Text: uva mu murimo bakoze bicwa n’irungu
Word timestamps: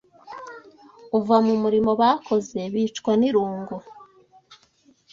uva 1.17 1.35
mu 1.45 1.53
murimo 1.61 1.91
bakoze 2.01 2.59
bicwa 2.73 3.11
n’irungu 3.19 3.75